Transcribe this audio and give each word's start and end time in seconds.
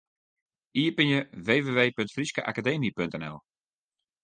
Iepenje 0.83 1.19
www.fryskeakademy.nl. 1.51 3.35